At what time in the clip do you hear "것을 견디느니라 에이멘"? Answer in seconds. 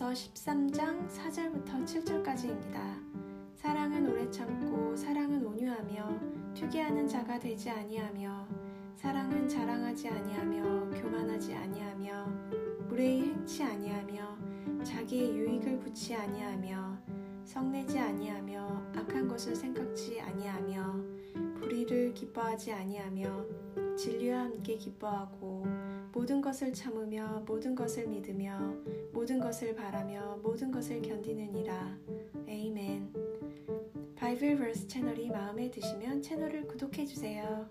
30.70-33.12